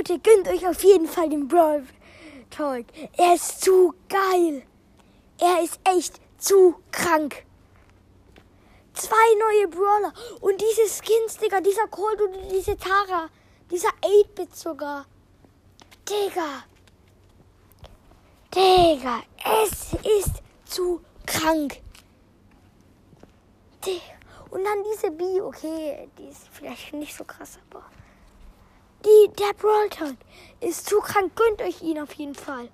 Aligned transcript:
Leute, 0.00 0.18
gönnt 0.18 0.48
euch 0.48 0.66
auf 0.66 0.82
jeden 0.82 1.06
Fall 1.06 1.28
den 1.28 1.46
Brawl 1.46 1.86
Talk. 2.48 2.86
Er 3.18 3.34
ist 3.34 3.60
zu 3.60 3.92
geil. 4.08 4.62
Er 5.38 5.62
ist 5.62 5.78
echt 5.84 6.18
zu 6.38 6.76
krank. 6.90 7.44
Zwei 8.94 9.14
neue 9.38 9.68
Brawler. 9.68 10.14
Und 10.40 10.58
diese 10.58 10.88
Skins, 10.88 11.36
Digga. 11.36 11.60
Dieser 11.60 11.86
Colt 11.88 12.18
und 12.22 12.34
diese 12.50 12.78
Tara. 12.78 13.28
Dieser 13.70 13.90
8-Bit 14.00 14.56
sogar. 14.56 15.04
Digga. 16.08 16.64
Digga. 18.54 19.20
Es 19.44 19.92
ist 19.92 20.42
zu 20.64 21.02
krank. 21.26 21.82
Digga. 23.84 24.00
Und 24.48 24.64
dann 24.64 24.82
diese 24.94 25.10
B. 25.10 25.42
Okay, 25.42 26.08
die 26.16 26.28
ist 26.28 26.48
vielleicht 26.50 26.94
nicht 26.94 27.14
so 27.14 27.24
krass, 27.24 27.58
aber... 27.68 27.84
Die, 29.04 29.30
der 29.38 29.54
Brawl 29.54 29.88
Talk 29.88 30.16
ist 30.60 30.88
zu 30.88 31.00
krank. 31.00 31.34
Gönnt 31.34 31.62
euch 31.62 31.82
ihn 31.82 31.98
auf 31.98 32.12
jeden 32.14 32.34
Fall. 32.34 32.68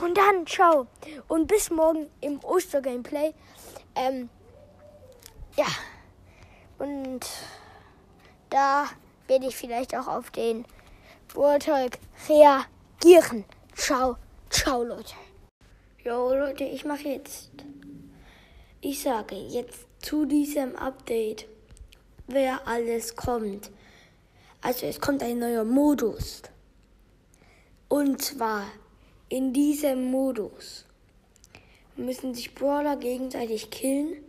Und 0.00 0.16
dann, 0.16 0.46
ciao. 0.46 0.86
Und 1.28 1.46
bis 1.46 1.70
morgen 1.70 2.10
im 2.20 2.40
Oster-Gameplay. 2.42 3.32
Ähm, 3.94 4.28
ja. 5.56 5.66
Und 6.78 7.26
da 8.50 8.86
werde 9.28 9.46
ich 9.46 9.56
vielleicht 9.56 9.94
auch 9.96 10.08
auf 10.08 10.30
den 10.30 10.64
Brawl 11.28 11.58
Talk 11.58 11.98
reagieren. 12.28 13.44
Ciao, 13.74 14.16
ciao, 14.50 14.82
Leute. 14.82 15.14
Jo, 16.04 16.34
Leute, 16.34 16.64
ich 16.64 16.84
mache 16.84 17.08
jetzt. 17.08 17.50
Ich 18.80 19.02
sage 19.02 19.34
jetzt 19.34 19.86
zu 20.00 20.26
diesem 20.26 20.76
Update, 20.76 21.48
wer 22.26 22.66
alles 22.66 23.16
kommt. 23.16 23.70
Also 24.66 24.86
es 24.86 25.00
kommt 25.00 25.22
ein 25.22 25.38
neuer 25.38 25.62
Modus. 25.62 26.42
Und 27.88 28.20
zwar 28.20 28.66
in 29.28 29.52
diesem 29.52 30.10
Modus 30.10 30.84
müssen 31.94 32.34
sich 32.34 32.52
Brawler 32.52 32.96
gegenseitig 32.96 33.70
killen. 33.70 34.24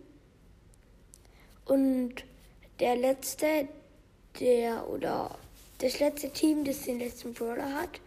Und 1.65 2.23
der 2.79 2.97
letzte, 2.97 3.67
der 4.39 4.87
oder 4.87 5.39
das 5.79 5.99
letzte 5.99 6.29
Team, 6.29 6.63
das 6.63 6.83
den 6.83 6.99
letzten 6.99 7.33
Brawler 7.33 7.73
hat, 7.73 7.99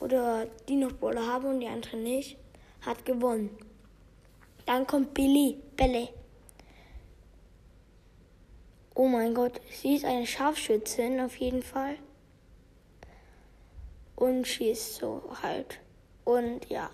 oder 0.00 0.48
die 0.68 0.74
noch 0.74 0.90
Brawler 0.94 1.24
haben 1.24 1.46
und 1.46 1.60
die 1.60 1.68
anderen 1.68 2.02
nicht, 2.02 2.36
hat 2.80 3.06
gewonnen. 3.06 3.56
Dann 4.66 4.88
kommt 4.88 5.14
Billy, 5.14 5.56
Belle. 5.76 6.08
Oh 8.94 9.08
mein 9.08 9.34
Gott, 9.34 9.60
sie 9.70 9.96
ist 9.96 10.04
eine 10.04 10.26
Scharfschützin 10.26 11.20
auf 11.20 11.36
jeden 11.36 11.62
Fall. 11.62 11.96
Und 14.16 14.46
schießt 14.46 14.96
so 14.96 15.22
halt. 15.42 15.80
Und 16.24 16.68
ja. 16.70 16.90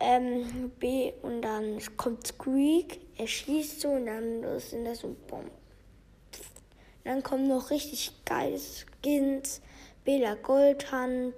Ähm, 0.00 0.72
B 0.80 1.12
und 1.22 1.42
dann 1.42 1.78
kommt 1.96 2.26
Squeak, 2.26 3.00
er 3.16 3.28
schießt 3.28 3.82
so 3.82 3.90
und 3.90 4.06
dann 4.06 4.58
sind 4.58 4.84
das 4.84 5.00
so 5.00 5.14
Bomben. 5.28 5.50
Dann 7.04 7.22
kommen 7.22 7.48
noch 7.48 7.70
richtig 7.70 8.12
geile 8.24 8.58
Skins. 8.58 9.60
Bela 10.04 10.34
Goldhand, 10.34 11.32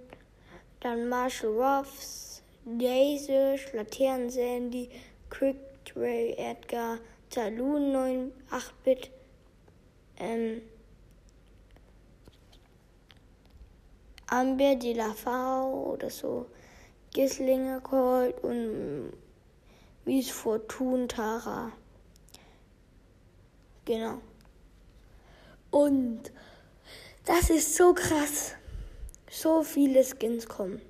dann 0.81 1.07
Marshall 1.11 1.51
Ruffs, 1.51 2.43
Laser, 2.65 3.57
Laternen 3.75 4.31
Sandy, 4.31 4.89
Quick 5.29 5.59
Ray 5.95 6.33
Edgar, 6.39 6.99
Saloon 7.29 7.93
9, 7.93 8.33
8-Bit, 8.51 9.11
ähm, 10.25 10.63
Amber 14.27 14.77
la 14.95 15.13
V 15.13 15.93
oder 15.93 16.11
so, 16.11 16.47
Gislinger 17.13 17.81
Colt 17.81 18.43
und 18.43 19.13
Miss 20.05 20.31
Fortun 20.31 21.09
Tara. 21.09 21.73
Genau. 23.85 24.21
Und 25.71 26.33
das 27.25 27.51
ist 27.51 27.77
so 27.77 27.93
krass. 27.93 28.55
So 29.31 29.63
viele 29.63 30.05
Skins 30.05 30.47
kommen. 30.47 30.81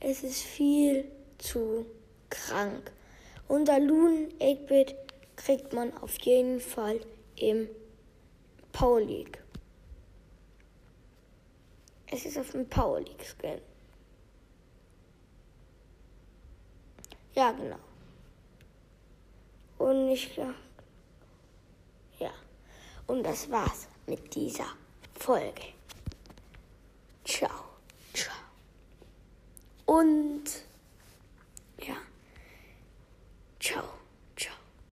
Es 0.00 0.24
ist 0.24 0.42
viel 0.42 1.10
zu 1.38 1.86
krank. 2.28 2.90
Unser 3.46 3.78
Loon 3.78 4.28
8-Bit 4.40 4.96
kriegt 5.36 5.72
man 5.72 5.96
auf 5.98 6.18
jeden 6.20 6.60
Fall 6.60 7.00
im 7.36 7.68
Power 8.72 9.00
League. 9.00 9.42
Es 12.06 12.26
ist 12.26 12.38
auf 12.38 12.50
dem 12.50 12.68
Power 12.68 13.00
League 13.00 13.24
Skin. 13.24 13.60
Ja, 17.34 17.52
genau. 17.52 17.78
Und 19.78 20.08
ich 20.10 20.36
ja. 20.36 20.54
Und 23.06 23.24
das 23.24 23.50
war's 23.50 23.88
mit 24.06 24.34
dieser 24.34 24.66
Folge. 25.18 25.62
Ciao, 27.24 27.64
ciao. 28.14 28.34
Und 29.86 30.44